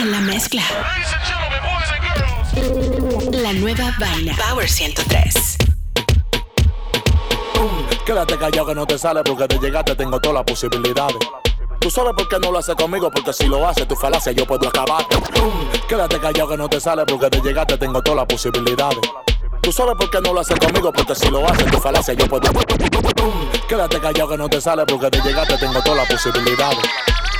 En 0.00 0.12
la 0.12 0.20
mezcla. 0.20 0.62
La 3.32 3.52
nueva 3.52 3.92
vaina. 3.98 4.36
Power 4.36 4.68
103. 4.68 5.58
Quédate 8.06 8.38
callado 8.38 8.66
que 8.66 8.74
no 8.76 8.86
te 8.86 8.96
sale 8.96 9.24
porque 9.24 9.48
de 9.48 9.58
llegaste 9.58 9.96
tengo 9.96 10.20
todas 10.20 10.36
las 10.36 10.44
posibilidades. 10.44 11.16
Tú 11.80 11.90
sabes 11.90 12.12
por 12.16 12.28
qué 12.28 12.38
no 12.38 12.52
lo 12.52 12.58
haces 12.58 12.76
conmigo, 12.76 13.10
porque 13.10 13.32
si 13.32 13.46
lo 13.46 13.66
haces 13.66 13.88
tu 13.88 13.96
falacia 13.96 14.30
yo 14.30 14.46
puedo 14.46 14.68
acabarte. 14.68 15.16
Quédate 15.88 16.20
callado 16.20 16.48
que 16.50 16.56
no 16.56 16.68
te 16.68 16.80
sale 16.80 17.04
porque 17.04 17.28
de 17.28 17.40
llegaste 17.40 17.76
tengo 17.76 18.00
todas 18.00 18.18
las 18.18 18.26
posibilidades. 18.26 19.00
Tú 19.60 19.72
sabes 19.72 19.96
por 19.96 20.08
qué 20.10 20.20
no 20.20 20.32
lo 20.32 20.40
haces 20.40 20.58
conmigo, 20.60 20.92
porque 20.92 21.16
si 21.16 21.28
lo 21.28 21.44
haces 21.44 21.66
tu 21.72 21.78
falacia 21.78 22.14
yo 22.14 22.28
puedo. 22.28 22.48
Quédate 23.68 23.98
callado 23.98 24.28
que 24.28 24.36
no 24.36 24.48
te 24.48 24.60
sale 24.60 24.86
porque 24.86 25.10
de 25.10 25.20
llegaste 25.22 25.58
tengo 25.58 25.82
todas 25.82 25.98
las 25.98 26.08
posibilidades. 26.08 26.88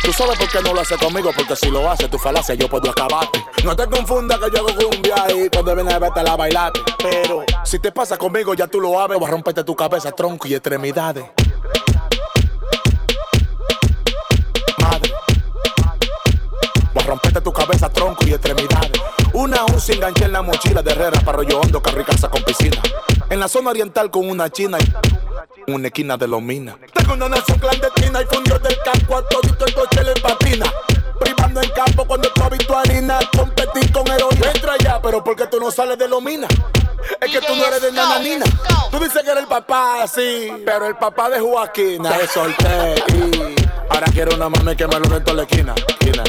Tú 0.08 0.14
sabes 0.14 0.38
por 0.38 0.48
qué 0.48 0.62
no 0.62 0.72
lo 0.72 0.80
haces 0.80 0.96
conmigo, 0.96 1.30
porque 1.36 1.54
si 1.54 1.70
lo 1.70 1.90
haces 1.90 2.08
tu 2.08 2.18
falacia 2.18 2.54
yo 2.54 2.66
puedo 2.66 2.90
acabarte. 2.90 3.44
No 3.62 3.76
te 3.76 3.86
confundas 3.88 4.38
que 4.38 4.50
yo 4.50 4.66
hago 4.66 4.90
cumbia 4.90 5.26
y 5.36 5.50
cuando 5.50 5.74
vienes 5.74 5.92
a 5.92 5.98
verte 5.98 6.22
la 6.22 6.34
bailate. 6.34 6.80
Pero 6.96 7.44
si 7.62 7.78
te 7.78 7.92
pasa 7.92 8.16
conmigo 8.16 8.54
ya 8.54 8.66
tú 8.66 8.80
lo 8.80 8.94
sabes, 8.94 9.18
voy 9.18 9.28
a 9.28 9.30
romperte 9.32 9.64
tu 9.64 9.76
cabeza, 9.76 10.10
tronco 10.12 10.48
y 10.48 10.54
extremidades. 10.54 11.26
Madre. 14.78 15.12
Voy 16.94 17.04
a 17.04 17.06
romperte 17.06 17.42
tu 17.42 17.52
cabeza, 17.52 17.90
tronco 17.90 18.26
y 18.26 18.32
extremidades. 18.32 18.92
Una 19.34 19.66
once 19.66 19.92
enganché 19.92 20.24
en 20.24 20.32
la 20.32 20.40
mochila 20.40 20.80
de 20.80 20.90
Herrera 20.90 21.20
para 21.20 21.36
rollo 21.36 21.60
hondo, 21.60 21.82
carro 21.82 22.02
con 22.30 22.42
piscina. 22.44 22.80
En 23.28 23.38
la 23.38 23.46
zona 23.46 23.68
oriental 23.68 24.10
con 24.10 24.30
una 24.30 24.48
china 24.48 24.78
y 24.80 25.57
una 25.68 25.88
esquina 25.88 26.16
de 26.16 26.26
los 26.26 26.42
minas. 26.42 26.76
Tengo 26.92 27.14
una 27.14 27.28
nación 27.28 27.58
clandestina 27.58 28.22
y 28.22 28.34
fundió 28.34 28.58
del 28.58 28.76
campo 28.84 29.18
a 29.18 29.28
todito 29.28 29.66
el 29.66 29.74
coche 29.74 30.04
le 30.04 30.14
patina. 30.20 30.72
Privando 31.20 31.62
en 31.62 31.70
campo 31.70 32.06
cuando 32.06 32.28
tú 32.32 32.42
tu 32.66 32.74
harina, 32.74 33.18
competir 33.36 33.92
con 33.92 34.06
heroína. 34.08 34.50
Entra 34.54 34.76
ya, 34.78 35.00
pero 35.02 35.22
porque 35.22 35.46
tú 35.46 35.60
no 35.60 35.70
sales 35.70 35.98
de 35.98 36.08
los 36.08 36.22
minas. 36.22 36.50
Es 37.20 37.30
que 37.30 37.40
tú 37.40 37.54
no 37.54 37.64
eres 37.66 37.82
de 37.82 37.92
nananina. 37.92 38.46
Tú 38.90 38.98
dices 38.98 39.22
que 39.22 39.30
eres 39.30 39.42
el 39.42 39.48
papá, 39.48 40.06
sí, 40.06 40.50
pero 40.64 40.86
el 40.86 40.96
papá 40.96 41.28
de 41.28 41.40
Joaquín. 41.40 42.02
Te 42.02 42.26
solté 42.28 42.94
y 43.08 43.54
ahora 43.90 44.06
quiero 44.12 44.34
una 44.34 44.48
mami 44.48 44.74
que 44.76 44.86
me 44.86 44.98
lo 44.98 45.16
en 45.16 45.36
la 45.36 45.42
esquina. 45.42 45.74
esquina. 45.74 46.24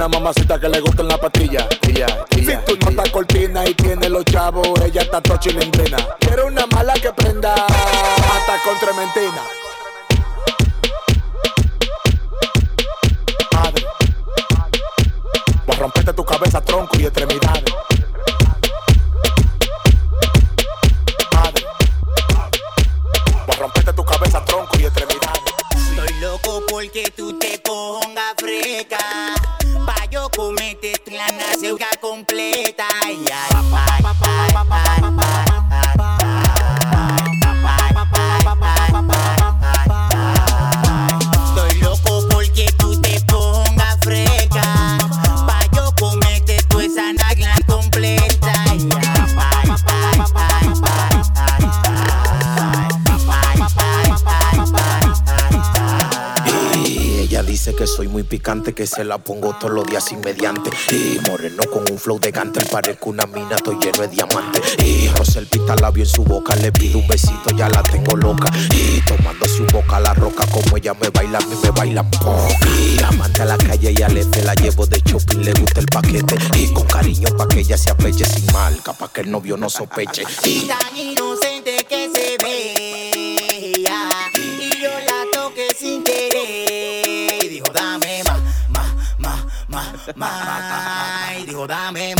Una 0.00 0.08
mamacita 0.08 0.58
que 0.58 0.66
le 0.66 0.80
gusta 0.80 1.02
en 1.02 1.08
la 1.08 1.18
patilla. 1.18 1.68
Tía, 1.68 2.06
si 2.30 2.46
tú 2.64 2.74
no 2.80 2.88
estás 2.88 3.10
cortina 3.10 3.68
y 3.68 3.74
tienes 3.74 4.08
los 4.08 4.24
chavos, 4.24 4.66
ella 4.82 5.02
está 5.02 5.20
tochilindrina. 5.20 5.98
Quiero 6.20 6.46
una 6.46 6.66
mala 6.68 6.94
que 6.94 7.12
prenda 7.12 7.52
hasta 7.52 8.62
con 8.64 8.78
trementina. 8.78 9.69
Soy 58.00 58.08
muy 58.08 58.22
picante, 58.22 58.72
que 58.72 58.86
se 58.86 59.04
la 59.04 59.18
pongo 59.18 59.54
todos 59.60 59.74
los 59.74 59.86
días 59.86 60.02
sin 60.06 60.22
mediante. 60.22 60.70
Y 60.90 61.18
moreno 61.28 61.64
con 61.70 61.84
un 61.92 61.98
flow 61.98 62.18
de 62.18 62.30
gante, 62.30 62.64
parezco 62.64 63.10
una 63.10 63.26
mina, 63.26 63.56
estoy 63.56 63.76
lleno 63.78 63.98
de 64.00 64.08
diamantes. 64.08 64.74
Y 64.82 65.08
Rosel 65.08 65.46
pita 65.46 65.76
labio 65.76 66.04
en 66.04 66.08
su 66.08 66.24
boca, 66.24 66.56
le 66.56 66.72
pido 66.72 66.98
un 66.98 67.06
besito, 67.06 67.50
ya 67.54 67.68
la 67.68 67.82
tengo 67.82 68.16
loca. 68.16 68.50
Y 68.74 69.02
tomándose 69.02 69.60
un 69.60 69.66
boca 69.66 70.00
la 70.00 70.14
roca, 70.14 70.46
como 70.46 70.78
ella 70.78 70.94
me 70.94 71.10
baila, 71.10 71.40
a 71.40 71.40
mí 71.42 71.54
me 71.62 71.70
bailan 71.72 72.10
po. 72.10 72.34
Y 72.74 73.02
amante 73.02 73.42
a 73.42 73.44
la 73.44 73.58
calle 73.58 73.92
y 73.94 74.00
Alefe 74.00 74.44
la 74.44 74.54
llevo 74.54 74.86
de 74.86 75.02
shopping, 75.04 75.40
le 75.40 75.52
gusta 75.52 75.80
el 75.80 75.86
paquete. 75.86 76.38
Y 76.54 76.72
con 76.72 76.86
cariño 76.86 77.28
pa' 77.36 77.48
que 77.48 77.60
ella 77.60 77.76
se 77.76 77.90
apeche 77.90 78.24
sin 78.24 78.46
marca, 78.50 78.94
pa' 78.94 79.12
que 79.12 79.20
el 79.20 79.30
novio 79.30 79.58
no 79.58 79.68
sospeche. 79.68 80.24
Y 80.44 80.70
más, 90.16 90.46
más 90.46 91.38
y 91.40 91.46
dijo 91.46 91.66
dame 91.66 92.14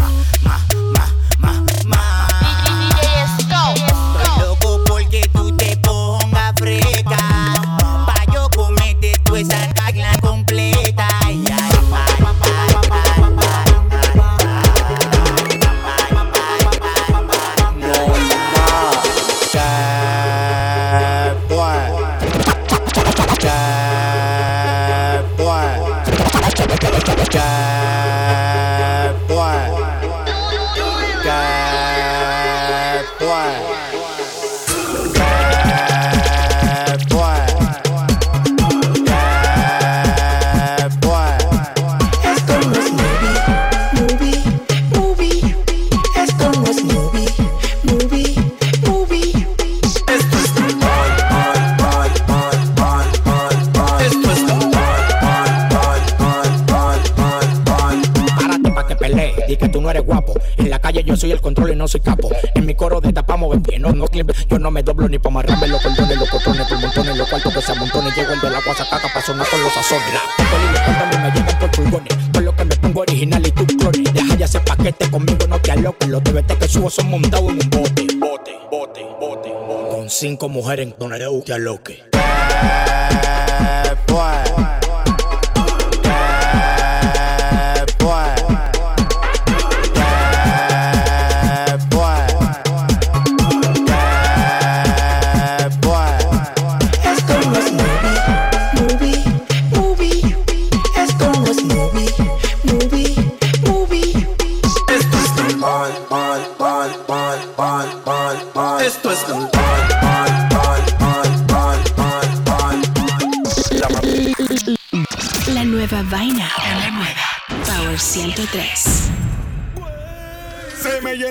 no 61.80 61.88
soy 61.88 62.00
capo. 62.00 62.30
En 62.54 62.66
mi 62.66 62.74
coro 62.74 63.00
de 63.00 63.10
tapamos 63.10 63.56
en 63.56 63.62
pie, 63.62 63.78
no, 63.78 63.92
no. 63.92 64.04
Yo 64.48 64.58
no 64.58 64.70
me 64.70 64.82
doblo 64.82 65.08
ni 65.08 65.18
pa' 65.18 65.30
amarrarme 65.30 65.66
los 65.66 65.82
cordones, 65.82 66.18
los 66.18 66.28
cotones, 66.28 66.66
por 66.68 66.78
montones, 66.78 67.16
los 67.16 67.28
cuartos 67.28 67.54
que 67.54 67.62
se 67.62 67.72
amontonen. 67.72 68.12
Llego 68.14 68.34
el 68.34 68.40
de 68.40 68.50
la 68.50 68.60
guasacaca 68.60 69.08
pa' 69.12 69.22
sonar 69.22 69.48
con 69.48 69.62
los 69.62 69.72
sazones. 69.72 70.04
Los 70.12 71.20
me 71.20 71.30
llegan 71.32 71.58
por 71.58 71.70
pulgones. 71.70 72.14
Por 72.32 72.42
lo 72.42 72.54
que 72.54 72.64
me 72.66 72.76
pongo 72.76 73.00
original 73.00 73.46
y 73.46 73.50
tú 73.50 73.66
clones. 73.66 74.12
Deja 74.12 74.36
ya 74.36 74.44
ese 74.44 74.60
paquete 74.60 75.10
conmigo, 75.10 75.46
no 75.48 75.58
te 75.58 75.72
aloques. 75.72 76.08
Los 76.08 76.22
TBT 76.22 76.58
que 76.58 76.68
subo 76.68 76.90
son 76.90 77.08
montados 77.08 77.48
en 77.48 77.60
un 77.62 77.70
bote. 77.70 78.06
Bote, 78.18 78.52
bote, 78.70 79.06
bote, 79.18 79.50
bote. 79.50 79.96
Con 79.96 80.10
cinco 80.10 80.50
mujeres 80.50 80.86
en 80.86 80.94
donareu 80.98 81.42
te 81.42 81.54
aloque. 81.54 82.04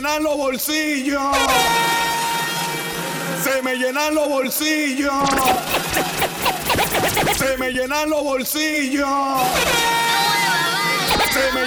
Llenan 0.09 0.23
los 0.23 0.37
bolsillos. 0.37 1.21
Se 3.43 3.61
me 3.61 3.75
llenan 3.75 4.15
los 4.15 4.27
bolsillos. 4.27 5.13
Se 7.37 7.57
me 7.57 7.71
llenan 7.71 8.09
los 8.09 8.23
bolsillos. 8.23 9.07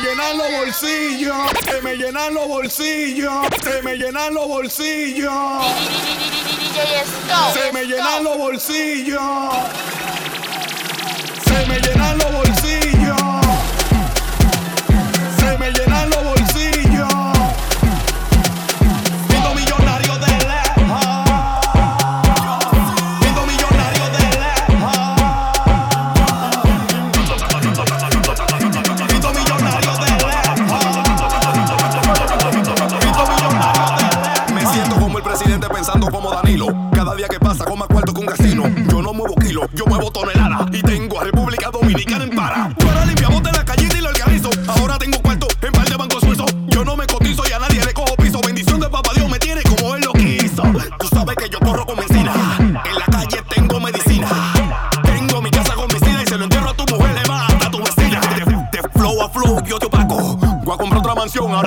llenan 0.03 0.39
los 0.39 0.51
bolsillos, 0.51 1.37
se 1.71 1.83
me 1.83 1.97
llenan 1.97 2.35
los 2.35 2.49
bolsillos, 2.49 3.33
se 3.63 3.83
me 3.83 3.97
llenan 3.97 4.35
los 4.35 4.49
bolsillos. 4.49 5.33
Se 7.55 7.73
me 7.73 7.85
llenan 7.85 8.25
los 8.25 8.39
bolsillos. 8.39 9.23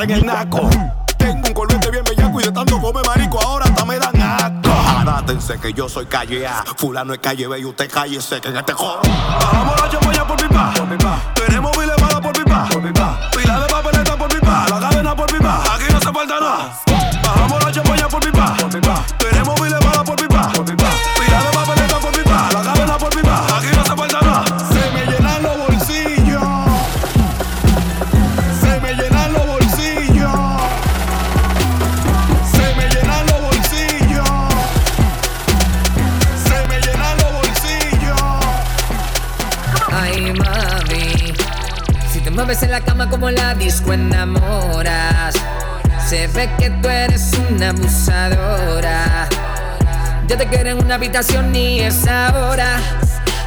En 0.03 0.12
el 0.12 0.25
naco. 0.25 0.69
Tengo 1.18 1.47
un 1.47 1.53
colvete 1.53 1.89
bien 1.89 2.03
bellaco 2.03 2.39
y 2.39 2.44
de 2.44 2.51
tanto 2.51 2.80
come 2.80 3.01
marico 3.03 3.42
ahora 3.42 3.65
hasta 3.65 3.86
me 3.86 3.97
dan 3.97 4.21
asco. 4.21 4.71
Adátense 5.00 5.59
que 5.59 5.74
yo 5.74 5.88
soy 5.88 6.06
calle 6.06 6.45
A, 6.45 6.63
fulano 6.77 7.13
es 7.13 7.19
calle 7.19 7.47
B 7.47 7.59
y 7.59 7.65
usted 7.65 7.89
cállese 7.92 8.42
que 8.42 8.50
en 8.50 8.57
este 8.57 8.74
juego. 8.74 9.00
Bajamos 9.03 9.81
la 9.81 9.89
champaña 9.89 10.27
por 10.27 10.38
pipa, 10.38 10.74
tenemos 11.36 11.36
miles 11.36 11.44
balas 11.44 11.55
abusadora. 47.69 49.27
Yo 50.27 50.38
te 50.38 50.47
quiero 50.47 50.71
en 50.71 50.83
una 50.83 50.95
habitación 50.95 51.56
y 51.56 51.81
es 51.81 52.07
ahora. 52.07 52.79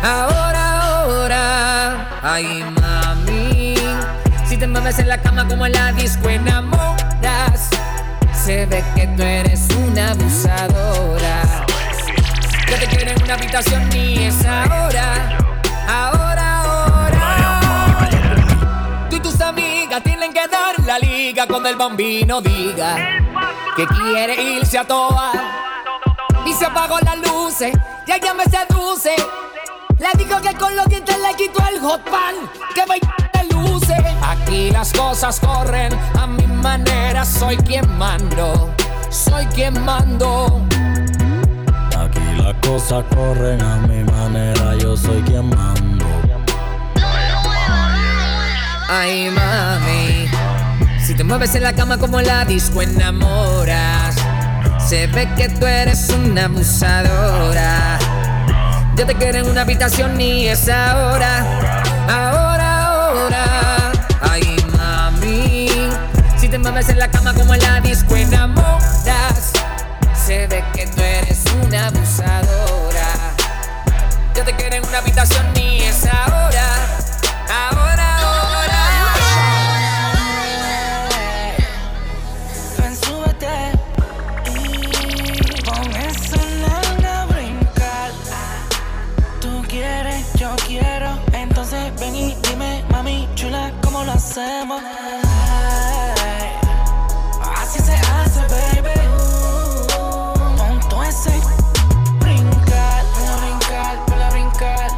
Ahora, 0.03 1.01
ahora. 1.01 2.21
Ay, 2.23 2.65
mami. 2.81 3.75
Si 4.47 4.57
te 4.57 4.67
mueves 4.67 4.99
en 4.99 5.09
la 5.09 5.19
cama 5.19 5.47
como 5.47 5.67
la 5.67 5.93
disco 5.93 6.29
enamoras. 6.29 7.71
Se 8.33 8.67
ve 8.67 8.85
que 8.95 9.07
tú 9.09 9.23
eres 9.23 9.69
una 9.87 10.11
abusadora. 10.13 11.67
Yo 12.71 12.77
te 12.79 12.87
quiero 12.87 13.11
en 13.11 13.23
una 13.23 13.35
habitación 13.35 13.89
y 13.95 14.25
es 14.25 14.45
ahora. 14.45 15.39
Ahora, 15.89 16.61
ahora. 16.63 18.09
Tú 19.11 19.17
y 19.17 19.21
tus 19.21 19.41
amigas 19.41 20.03
tienen 20.03 20.33
que 20.33 20.47
dar 20.49 20.79
la 20.87 20.99
liga 20.99 21.47
cuando 21.47 21.69
el 21.69 21.77
bambino 21.77 22.41
diga 22.41 23.19
que 23.79 23.87
quiere 23.87 24.43
irse 24.43 24.77
a 24.77 24.85
toa. 24.85 25.31
Y 26.45 26.53
se 26.53 26.67
apagó 26.67 26.99
las 26.99 27.17
luces, 27.19 27.73
y 28.09 28.11
ella 28.11 28.35
me 28.35 28.43
seduce. 28.45 29.15
Le 30.01 30.09
digo 30.25 30.41
que 30.41 30.53
con 30.55 30.75
los 30.75 30.87
dientes 30.87 31.17
le 31.17 31.33
quito 31.37 31.63
el 31.69 31.79
hot 31.81 32.03
pan, 32.11 32.35
que 32.75 32.85
va 32.87 32.97
y 32.97 33.53
luce. 33.53 33.95
Aquí 34.21 34.73
las 34.73 34.93
cosas 34.93 35.39
corren 35.39 35.97
a 36.21 36.27
mi 36.27 36.45
manera, 36.49 37.25
soy 37.25 37.57
quien 37.59 37.87
mando, 37.97 38.75
soy 39.11 39.47
quien 39.47 39.81
mando. 39.85 40.61
Aquí 41.97 42.43
las 42.43 42.55
cosas 42.67 43.05
corren 43.15 43.63
a 43.63 43.77
mi 43.77 44.03
manera, 44.03 44.75
yo 44.77 44.97
soy 44.97 45.23
quien 45.23 45.51
mando. 45.51 46.05
Ay, 48.89 49.31
mami. 49.31 50.18
Si 51.09 51.15
te 51.15 51.25
mueves 51.25 51.55
en 51.55 51.63
la 51.63 51.73
cama 51.73 51.97
como 51.97 52.21
la 52.21 52.45
disco 52.45 52.83
enamoras. 52.83 54.15
Se 54.87 55.07
ve 55.07 55.27
que 55.37 55.49
tú 55.49 55.65
eres 55.65 56.11
una 56.11 56.45
abusadora. 56.45 57.99
Yo 58.95 59.07
te 59.07 59.15
quiero 59.15 59.39
en 59.39 59.49
una 59.49 59.63
habitación 59.63 60.21
y 60.21 60.49
es 60.49 60.69
ahora. 60.69 61.47
Ahora, 62.11 62.85
ahora. 62.89 63.93
Ay, 64.21 64.55
mami. 64.77 65.71
Si 66.37 66.47
te 66.47 66.59
mueves 66.59 66.91
en 66.91 66.99
la 66.99 67.11
cama 67.11 67.33
como 67.33 67.57
la 67.57 67.81
disco 67.81 68.15
enamoras. 68.15 69.53
Se 70.27 70.47
ve 70.47 70.63
que 70.75 70.89
tú 70.89 71.01
eres 71.01 71.43
una 71.65 71.87
abusadora. 71.87 73.09
Yo 74.37 74.45
te 74.45 74.55
quiero 74.57 74.77
en 74.77 74.87
una 74.87 74.99
habitación 74.99 75.47
y 75.57 75.85
es 75.85 76.05
ahora. 76.05 76.48
Hacemos? 94.19 94.83
Ay, 94.83 96.51
Así 97.57 97.79
se 97.79 97.93
hace, 97.93 98.41
baby. 98.55 98.99
Pon 100.57 100.81
todo 100.89 101.05
ese 101.05 101.31
brincar, 102.19 103.05
ponla 103.13 103.33
a 103.33 103.41
brincar, 103.41 104.07
ponla 104.07 104.27
a 104.27 104.31
brincar. 104.31 104.91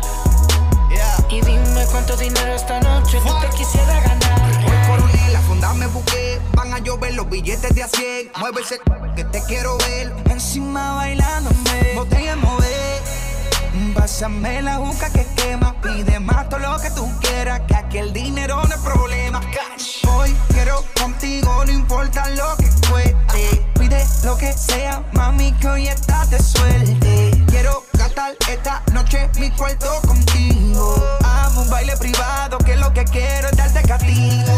Y 1.28 1.40
dime 1.42 1.84
cuánto 1.90 2.16
dinero 2.16 2.52
esta 2.54 2.80
noche 2.80 3.18
tú 3.24 3.32
te 3.40 3.56
quisiera 3.56 4.00
ganar. 4.00 4.40
Voy 4.64 4.76
por 4.88 5.04
un 5.04 5.12
lila, 5.12 5.40
funda 5.42 5.74
me 5.74 5.86
busqué. 5.88 6.40
Van 6.54 6.72
a 6.72 6.78
llover 6.78 7.14
los 7.14 7.28
billetes 7.28 7.74
de 7.74 7.82
a 7.82 7.88
100. 7.88 8.32
Mueve 8.38 8.62
ese 8.62 8.80
que 9.16 9.24
te 9.24 9.42
quiero 9.44 9.76
ver. 9.78 10.12
Encima 10.30 10.94
bailándome, 10.94 11.92
Botella 11.94 12.36
mover. 12.36 13.02
Pásame 13.94 14.62
la 14.62 14.76
juca 14.76 15.10
que 15.10 15.26
quema. 15.36 15.74
Pide 15.80 16.20
más 16.20 16.48
todo 16.48 16.60
lo 16.60 16.78
que 16.78 16.90
tú 16.90 17.08
quieras, 17.20 17.60
que 17.66 17.74
aquí 17.74 17.98
el 17.98 18.12
dinero 18.12 18.62
no 18.64 18.74
es 18.74 18.80
problema. 18.80 19.40
Hoy 20.08 20.36
quiero 20.48 20.84
contigo, 21.00 21.64
no 21.64 21.72
importa 21.72 22.28
lo 22.30 22.56
que 22.56 22.68
cueste. 22.88 23.66
Pide 23.78 24.04
lo 24.24 24.36
que 24.36 24.52
sea, 24.52 25.02
mami, 25.12 25.52
que 25.52 25.68
hoy 25.68 25.88
estás 25.88 26.30
de 26.30 26.42
suerte. 26.42 27.44
Quiero 27.48 27.84
gastar 27.94 28.34
esta 28.48 28.82
noche 28.92 29.28
mi 29.38 29.50
cuarto 29.50 30.00
contigo. 30.06 31.18
Amo 31.24 31.62
un 31.62 31.70
baile 31.70 31.96
privado, 31.96 32.58
que 32.58 32.76
lo 32.76 32.92
que 32.92 33.04
quiero 33.04 33.48
es 33.48 33.56
darte 33.56 33.82
castigo. 33.82 34.52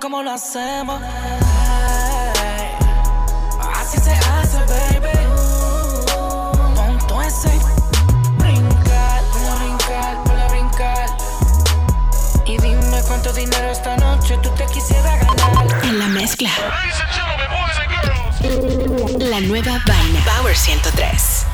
¿Cómo 0.00 0.22
lo 0.22 0.32
hacemos? 0.32 1.00
Ay, 1.02 2.70
Así 3.74 3.98
se 3.98 4.12
hace, 4.12 4.58
baby. 4.58 5.18
Pon 6.74 6.98
todo 7.06 7.22
ese 7.22 7.50
brincar, 8.38 9.22
ponla 9.32 9.52
a 9.52 9.56
brincar, 9.56 10.16
a 10.40 10.48
brincar. 10.48 11.08
Y 12.46 12.58
dime 12.58 13.02
cuánto 13.06 13.32
dinero 13.32 13.70
esta 13.70 13.96
noche 13.98 14.38
tú 14.42 14.50
te 14.50 14.66
quisieras 14.66 15.26
ganar. 15.26 15.84
En 15.84 15.98
la 15.98 16.08
mezcla. 16.08 16.50
La 19.18 19.40
nueva 19.40 19.78
vaina. 19.86 20.20
Power 20.36 20.56
103. 20.56 21.46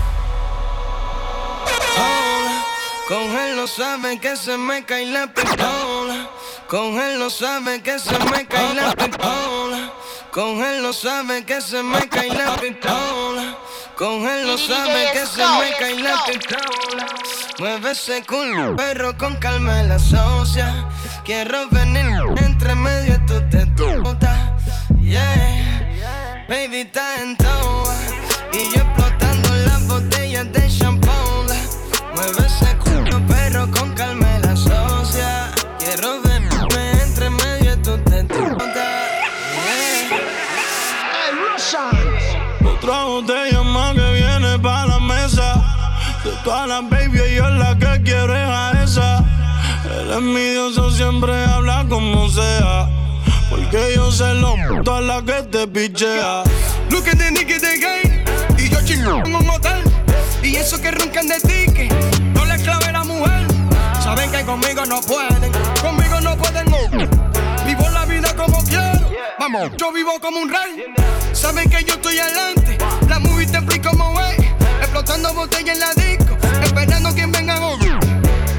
Con 3.09 3.38
él 3.38 3.57
no 3.57 3.67
sabe 3.69 4.19
que 4.19 4.37
se 4.37 4.57
me 4.59 4.85
cae 4.85 5.07
la 5.07 5.29
pistola. 5.29 6.29
Con 6.68 7.00
él 7.00 7.20
no 7.20 7.30
sabe 7.30 7.80
que 7.80 7.96
se 8.00 8.18
me 8.30 8.44
cae 8.44 8.75
la 8.75 8.92
pistola. 8.92 9.92
Con 10.32 10.64
él 10.64 10.82
no 10.82 10.92
sabe 10.92 11.44
que 11.44 11.61
se 11.61 11.80
me 11.80 12.08
cae 12.08 12.28
la 12.28 12.56
pistola. 12.56 13.56
Con 13.94 14.26
él 14.26 14.49
no 14.49 14.58
sabe 14.58 15.11
que 15.12 15.26
se 15.26 15.46
me 15.46 15.70
cae 15.78 15.99
la 16.00 16.25
pistola. 16.26 17.06
Mueve 17.61 17.92
ese 17.92 18.23
culo, 18.25 18.75
perro 18.75 19.16
con 19.16 19.37
calma 19.37 19.80
la 19.85 19.99
socia. 19.99 20.88
Quiero 21.25 21.68
venir 21.70 22.20
entre 22.37 22.75
medio 22.75 23.12
de 23.12 23.18
tu 23.20 23.49
tetuta. 23.49 24.56
Yeah, 25.00 26.46
baby 26.49 26.80
está 26.80 27.23
en 27.23 27.37
toa. 27.37 27.65
Envidioso 50.26 50.90
siempre 50.90 51.33
habla 51.45 51.87
como 51.88 52.28
sea. 52.28 52.88
Porque 53.49 53.92
yo 53.95 54.11
sé 54.11 54.35
lo 54.35 54.54
a 54.92 55.00
la 55.00 55.23
que 55.23 55.42
te 55.45 55.66
pichea. 55.68 56.40
At 56.40 57.18
the 57.18 57.30
nigga 57.30 57.59
de 57.59 57.78
gay. 57.78 58.25
Y 58.59 58.68
yo 58.68 58.80
chingo 58.85 59.23
en 59.25 59.35
un 59.35 59.49
hotel. 59.49 59.83
Y 60.42 60.56
eso 60.56 60.80
que 60.80 60.90
roncan 60.90 61.28
de 61.28 61.40
ti, 61.40 61.73
que 61.73 61.88
no 62.35 62.45
les 62.45 62.62
clave 62.62 62.90
la 62.92 63.04
mujer. 63.04 63.47
Saben 64.02 64.30
que 64.30 64.45
conmigo 64.45 64.85
no 64.87 65.00
pueden, 65.00 65.52
conmigo 65.80 66.21
no 66.21 66.37
pueden. 66.37 66.66
Vivo 67.64 67.88
la 67.90 68.04
vida 68.06 68.35
como 68.35 68.62
quiero. 68.64 69.09
Vamos, 69.38 69.71
yo 69.76 69.92
vivo 69.92 70.18
como 70.21 70.40
un 70.40 70.49
rey. 70.49 70.95
Saben 71.33 71.71
que 71.71 71.85
yo 71.85 71.95
estoy 71.95 72.18
adelante. 72.18 72.78
La 73.09 73.18
movie 73.21 73.47
te 73.47 73.59
explico 73.59 73.90
es. 74.30 74.47
Explotando 74.80 75.33
botella 75.35 75.73
en 75.73 75.80
la 75.80 75.95
disco. 75.95 76.37
Esperando 76.62 77.14
quien 77.14 77.30
venga 77.30 77.54
a 77.54 77.76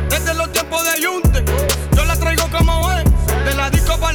Desde 0.10 0.34
los 0.34 0.52
tiempos 0.54 0.84
de 0.86 1.02
Yunte. 1.02 1.47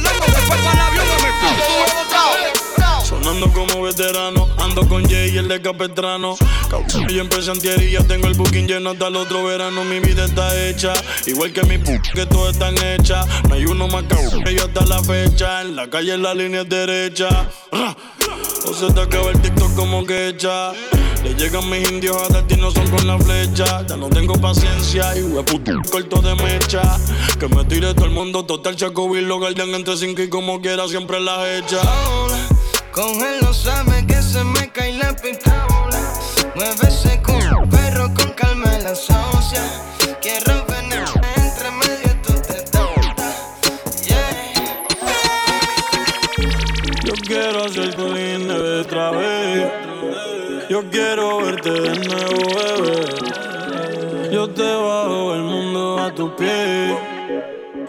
Me. 0.01 1.83
Sonando 3.05 3.51
como 3.53 3.81
veterano, 3.83 4.49
ando 4.57 4.87
con 4.87 5.07
Jay 5.07 5.35
y 5.35 5.37
el 5.37 5.47
de 5.47 5.61
Capetrano. 5.61 6.35
Y 7.09 7.19
empecé 7.19 7.51
antier 7.51 7.81
y 7.83 7.91
ya 7.91 8.03
tengo 8.03 8.27
el 8.27 8.33
booking 8.33 8.67
lleno 8.67 8.91
hasta 8.91 9.07
el 9.07 9.15
otro 9.15 9.43
verano. 9.43 9.83
Mi 9.83 9.99
vida 9.99 10.25
está 10.25 10.59
hecha, 10.67 10.93
igual 11.27 11.53
que 11.53 11.63
mi 11.63 11.77
p 11.77 12.01
que 12.13 12.25
todas 12.25 12.53
están 12.53 12.75
hechas. 12.83 13.25
No 13.47 13.55
hay 13.55 13.65
uno 13.65 13.87
más 13.87 14.03
cabrón 14.03 14.43
que 14.43 14.55
yo 14.55 14.65
hasta 14.65 14.85
la 14.85 15.03
fecha. 15.03 15.61
En 15.61 15.75
la 15.75 15.89
calle 15.89 16.17
la 16.17 16.33
línea 16.33 16.61
es 16.61 16.69
derecha. 16.69 17.49
O 18.65 18.73
se 18.73 18.91
te 18.93 19.01
acaba 19.01 19.29
el 19.29 19.41
TikTok 19.41 19.75
como 19.75 20.05
que 20.05 20.29
echa. 20.29 20.71
Le 21.23 21.33
llegan 21.35 21.69
mis 21.69 21.89
indios 21.89 22.17
a 22.17 22.33
destino 22.33 22.69
son 22.69 22.89
con 22.89 23.07
la 23.07 23.17
flecha. 23.17 23.85
Ya 23.87 23.95
no 23.95 24.09
tengo 24.09 24.33
paciencia 24.33 25.15
y 25.17 25.21
puto 25.43 25.71
corto 25.89 26.21
de 26.21 26.35
mecha. 26.35 26.81
Que 27.39 27.47
me 27.47 27.63
tire 27.65 27.93
todo 27.93 28.05
el 28.05 28.11
mundo 28.11 28.45
total 28.45 28.75
chaco 28.75 29.15
y 29.15 29.21
lo 29.21 29.39
guardian 29.39 29.69
entre 29.69 29.95
cinco 29.95 30.21
y 30.21 30.29
como 30.29 30.59
quiera 30.61 30.87
siempre 30.87 31.19
la 31.19 31.57
hecha. 31.57 31.81
Con 32.91 33.21
él 33.21 33.37
no 33.41 33.53
sabe 33.53 34.05
que 34.05 34.21
se 34.21 34.43
me 34.43 34.69
cae 34.71 34.93
la 34.93 35.15
pistola. 35.15 36.13
Mueve 36.55 36.87
ese 36.87 37.21
culo, 37.21 37.67
perro 37.69 38.13
con 38.13 38.31
calma 38.33 38.77
la 38.79 38.93
socia. 38.93 39.63
Quiero 40.21 40.62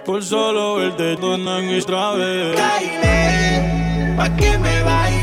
Por 0.04 0.22
solo 0.22 0.76
verte 0.76 1.16
en 1.56 1.68
mi 1.68 1.76
vez 2.14 2.56
pa' 4.16 4.28
que 4.36 4.58
me 4.58 4.82
baile. 4.82 5.13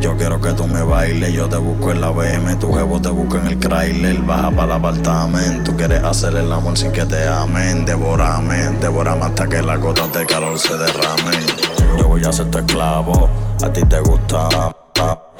Yo 0.00 0.16
quiero 0.16 0.40
que 0.40 0.52
tú 0.52 0.66
me 0.66 0.82
bailes. 0.82 1.32
Yo 1.32 1.48
te 1.48 1.56
busco 1.56 1.90
en 1.90 2.00
la 2.00 2.10
BM, 2.10 2.54
tu 2.56 2.72
jevo 2.72 3.00
te 3.00 3.08
busco 3.08 3.36
en 3.38 3.46
el 3.48 3.58
trailer. 3.58 4.18
Baja 4.22 4.50
para 4.50 4.64
el 4.64 4.72
apartamento. 4.72 5.74
Quieres 5.76 6.04
hacer 6.04 6.36
el 6.36 6.52
amor 6.52 6.76
sin 6.76 6.92
que 6.92 7.04
te 7.04 7.26
amen. 7.26 7.84
Devorame, 7.84 8.70
devorame 8.80 9.24
hasta 9.24 9.48
que 9.48 9.60
las 9.60 9.80
gotas 9.80 10.12
de 10.12 10.24
calor 10.26 10.58
se 10.58 10.76
derramen. 10.76 11.40
Yo 11.98 12.08
voy 12.08 12.24
a 12.24 12.32
ser 12.32 12.50
tu 12.50 12.58
esclavo. 12.58 13.28
A 13.62 13.72
ti 13.72 13.84
te 13.84 14.00
gusta. 14.00 14.48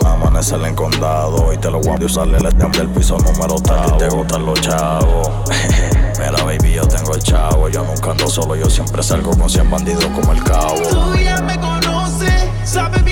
Amanecer 0.04 0.60
en 0.62 0.74
condado 0.74 1.52
y 1.52 1.58
te 1.58 1.70
lo 1.70 1.80
voy 1.80 2.00
a 2.00 2.04
usarle 2.04 2.38
el 2.38 2.72
del 2.72 2.88
piso 2.88 3.16
número 3.18 3.56
tal. 3.56 3.96
Te 3.98 4.08
gustan 4.08 4.44
los 4.44 4.60
chavos. 4.60 5.28
Mira, 6.18 6.44
baby, 6.44 6.72
yo 6.72 6.86
tengo 6.86 7.14
el 7.14 7.22
chavo. 7.22 7.68
Yo 7.68 7.84
nunca 7.84 8.10
ando 8.10 8.28
solo, 8.28 8.56
yo 8.56 8.68
siempre 8.68 9.02
salgo 9.02 9.30
con 9.36 9.48
100 9.48 9.70
bandidos 9.70 10.06
como 10.06 10.32
el 10.32 10.42
cabo. 10.42 10.82
Tú 10.90 11.14
ya 11.16 11.40
me 11.42 11.58
conoces, 11.60 12.44
sabes 12.64 13.07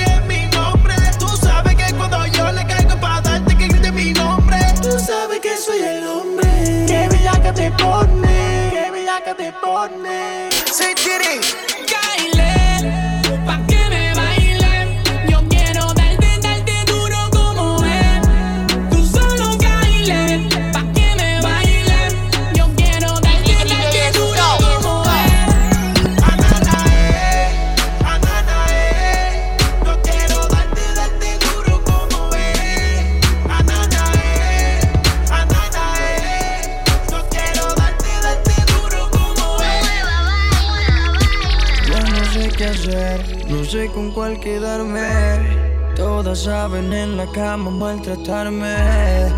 que 9.88 9.94
te 9.94 10.45
Say, 43.76 43.88
con 43.88 44.10
cuál 44.10 44.40
quedarme. 44.40 45.04
Todas 45.96 46.44
saben 46.44 46.92
en 46.94 47.18
la 47.18 47.26
cama 47.32 47.70
maltratarme. 47.70 48.74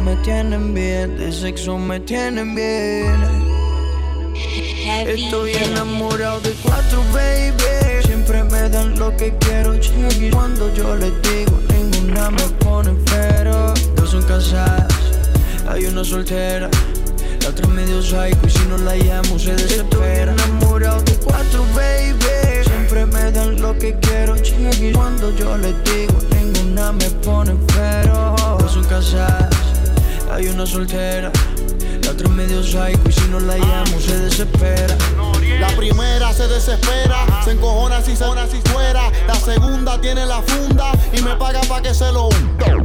Me 0.05 0.15
tienen 0.23 0.75
bien, 0.75 1.17
de 1.17 1.33
sexo 1.33 1.77
me 1.77 1.99
tienen 1.99 2.55
bien. 2.55 3.17
Estoy 5.09 5.55
enamorado 5.55 6.41
de 6.41 6.53
cuatro, 6.63 7.03
baby. 7.13 8.05
Siempre 8.05 8.45
me 8.45 8.69
dan 8.69 8.97
lo 8.97 9.17
que 9.17 9.35
quiero, 9.41 9.75
Y 9.75 10.31
Cuando 10.31 10.73
yo 10.73 10.95
les 10.95 11.15
digo, 11.23 11.59
ninguna 11.73 12.31
me 12.31 12.43
pone 12.61 12.93
pero. 13.11 13.75
Dos 13.97 14.11
son 14.11 14.23
casadas, 14.23 14.87
hay 15.69 15.87
una 15.87 16.05
soltera. 16.05 16.71
La 17.43 17.49
otra 17.49 17.67
medio 17.67 18.01
psycho 18.01 18.47
y 18.47 18.51
si 18.51 18.65
no 18.69 18.79
la 18.79 18.95
llamo 18.95 19.37
se 19.37 19.53
desespera. 19.57 20.33
Estoy 20.33 20.45
enamorado 20.47 21.03
de 21.03 21.17
cuatro, 21.25 21.65
baby. 21.75 22.48
Siempre 22.89 23.21
me 23.21 23.31
dan 23.33 23.61
lo 23.61 23.77
que 23.77 23.95
quiero, 24.01 24.35
Y 24.35 24.93
Cuando 24.93 25.31
yo 25.37 25.59
les 25.59 25.75
digo, 25.85 26.15
ninguna 26.35 26.91
me 26.93 27.05
pone 27.23 27.55
pero. 27.75 28.35
Dos 28.59 28.73
son 28.73 28.85
casadas, 28.85 29.55
hay 30.33 30.49
una 30.49 30.65
soltera. 30.65 31.31
La 32.03 32.11
otra 32.13 32.31
medio 32.31 32.63
psycho 32.63 32.99
y 33.07 33.13
si 33.13 33.29
no 33.29 33.41
la 33.41 33.59
llamo 33.59 34.01
se 34.01 34.19
desespera. 34.21 34.97
La 35.61 35.69
primera 35.77 36.33
se 36.33 36.49
desespera, 36.49 37.27
se 37.45 37.51
encojona 37.51 38.01
si 38.01 38.17
se 38.17 38.25
si 38.51 38.71
fuera. 38.71 39.13
La 39.27 39.35
segunda 39.35 40.01
tiene 40.01 40.25
la 40.25 40.41
funda 40.41 40.93
y 41.13 41.21
me 41.21 41.37
paga 41.37 41.61
pa' 41.69 41.83
que 41.83 41.93
se 41.93 42.11
lo 42.11 42.31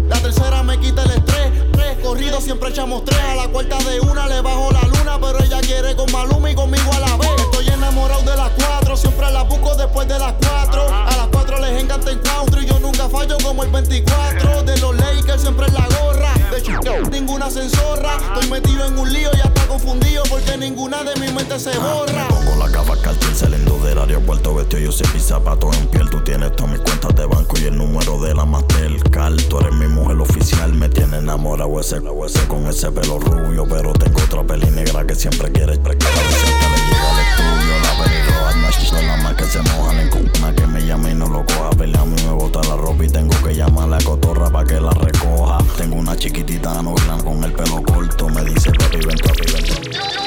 La 0.10 0.20
tercera 0.20 0.64
me 0.64 0.78
quita 0.82 1.04
el 1.04 1.12
estrés. 1.12 1.64
Corrido 2.04 2.42
siempre 2.42 2.70
echamos 2.70 3.06
tres. 3.06 3.18
A 3.22 3.36
la 3.36 3.48
cuarta 3.48 3.78
de 3.78 4.02
una 4.02 4.28
le 4.28 4.42
bajo 4.42 4.70
la 4.74 4.82
luna, 4.82 5.18
pero 5.22 5.42
ella 5.42 5.62
quiere 5.62 5.96
con 5.96 6.12
Maluma 6.12 6.52
y 6.52 6.56
conmigo 6.56 6.92
a 6.92 7.00
la 7.00 7.16
vez. 7.16 7.30
Estoy 7.38 7.70
enamorado 7.70 8.22
de 8.24 8.36
las 8.36 8.50
cuatro, 8.50 8.83
siempre 8.98 9.32
la 9.32 9.44
busco 9.44 9.76
después 9.76 10.08
de 10.08 10.20
las 10.20 10.34
cuatro. 10.34 10.88
A 10.90 11.16
las 11.16 11.28
cuatro 11.28 11.60
les 11.60 11.82
encanta 11.82 12.12
el 12.12 12.22
country 12.22 12.64
y 12.64 12.68
yo 12.68 12.80
nunca 12.80 13.10
fallo 13.10 13.38
como 13.44 13.64
el 13.64 13.70
24. 13.72 14.64
De 14.64 14.78
los 14.80 14.96
Lakers 14.96 15.42
siempre 15.42 15.68
en 15.68 15.74
la 15.74 15.88
gorra. 16.00 16.34
De 16.52 16.60
hecho, 16.60 17.10
ninguna 17.12 17.50
censorra. 17.50 18.18
Estoy 18.34 18.50
metido 18.50 18.86
en 18.86 18.98
un 18.98 19.12
lío 19.12 19.30
y 19.36 19.40
hasta 19.40 19.66
confundido 19.68 20.24
porque 20.30 20.58
ninguna 20.58 21.04
de 21.04 21.20
mi 21.20 21.32
mente 21.32 21.60
se 21.60 21.78
borra. 21.78 22.28
Pongo 22.30 22.56
la 22.58 22.70
gafa 22.70 22.96
cartel 23.02 23.36
saliendo 23.36 23.78
del 23.80 23.98
aeropuerto 23.98 24.56
vestido 24.56 24.84
yo 24.84 24.92
sé 24.92 25.06
mis 25.14 25.24
zapatos 25.24 25.76
en 25.78 25.88
piel. 25.88 26.10
Tú 26.10 26.22
tienes 26.22 26.56
todas 26.56 26.72
mis 26.72 26.82
cuentas 26.82 27.16
de 27.16 27.26
banco 27.26 27.56
y 27.60 27.66
el 27.66 27.78
número 27.78 28.20
de 28.22 28.34
la 28.34 28.46
Mastercard. 28.46 29.42
Tú 29.50 29.60
eres 29.60 29.74
mi 29.74 29.88
mujer 29.88 30.20
oficial, 30.20 30.74
me 30.74 30.90
tiene 30.90 31.18
enamorado 31.18 31.80
ese, 31.80 31.98
ese 32.26 32.48
con 32.48 32.68
ese 32.68 32.92
pelo 32.92 33.20
rubio. 33.20 33.66
Pero 33.68 33.94
tengo 33.94 34.22
otra 34.22 34.44
peli 34.44 34.70
negra 34.72 35.06
que 35.06 35.16
siempre 35.16 35.52
quiere 35.52 35.78
precaver. 35.78 36.16
Siempre 36.16 36.70
le 36.70 36.78
llega 36.86 37.10
al 37.10 37.20
estudio, 37.20 37.80
la 37.82 38.23
Quizá 38.80 39.02
las 39.02 39.24
más 39.24 39.34
que 39.36 39.46
se 39.46 39.62
mojan 39.62 40.00
en 40.00 40.10
cuna 40.10 40.54
que 40.56 40.68
me 40.68 40.86
llame 40.86 41.12
y 41.12 41.16
no 41.16 41.28
lo 41.28 41.46
coja. 41.46 41.70
Pelea 41.72 42.02
a 42.02 42.06
mí 42.06 42.16
me 42.24 42.32
bota 42.32 42.62
la 42.68 42.76
ropa 42.76 43.04
y 43.04 43.10
tengo 43.10 43.36
que 43.44 43.54
llamar 43.56 43.86
a 43.86 43.88
la 43.88 43.98
cotorra 44.04 44.50
para 44.50 44.68
que 44.68 44.80
la 44.80 44.92
recoja. 44.92 45.58
Tengo 45.78 45.96
una 45.98 46.16
chiquitita 46.16 46.82
novela 46.82 47.18
con 47.24 47.44
el 47.44 47.54
pelo 47.54 47.82
corto. 47.84 48.30
Me 48.30 48.44
dice 48.44 48.72
papi, 48.72 48.98
ven, 48.98 49.18
papi, 49.18 49.52
ven. 49.52 50.23